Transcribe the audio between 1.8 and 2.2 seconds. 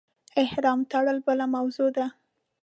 ده.